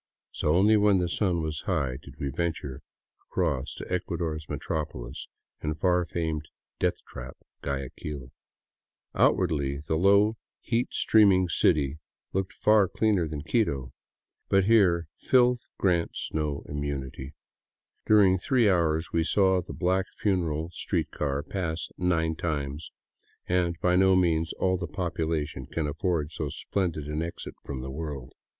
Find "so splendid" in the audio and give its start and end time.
26.31-27.05